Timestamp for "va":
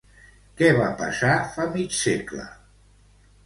0.77-0.87